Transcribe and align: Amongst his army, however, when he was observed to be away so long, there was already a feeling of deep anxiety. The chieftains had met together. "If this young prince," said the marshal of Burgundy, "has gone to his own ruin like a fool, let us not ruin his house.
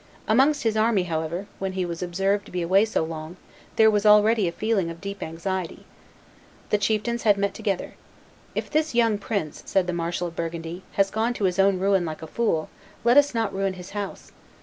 Amongst 0.27 0.63
his 0.63 0.75
army, 0.75 1.03
however, 1.03 1.45
when 1.59 1.73
he 1.73 1.85
was 1.85 2.01
observed 2.01 2.45
to 2.47 2.51
be 2.51 2.63
away 2.63 2.85
so 2.85 3.03
long, 3.03 3.37
there 3.75 3.91
was 3.91 4.03
already 4.03 4.47
a 4.47 4.51
feeling 4.51 4.89
of 4.89 4.99
deep 4.99 5.21
anxiety. 5.21 5.85
The 6.71 6.79
chieftains 6.79 7.21
had 7.21 7.37
met 7.37 7.53
together. 7.53 7.93
"If 8.55 8.67
this 8.71 8.95
young 8.95 9.19
prince," 9.19 9.61
said 9.67 9.85
the 9.85 9.93
marshal 9.93 10.29
of 10.29 10.35
Burgundy, 10.35 10.81
"has 10.93 11.11
gone 11.11 11.35
to 11.35 11.43
his 11.43 11.59
own 11.59 11.77
ruin 11.77 12.03
like 12.03 12.23
a 12.23 12.25
fool, 12.25 12.67
let 13.03 13.15
us 13.15 13.35
not 13.35 13.53
ruin 13.53 13.73
his 13.73 13.91
house. 13.91 14.31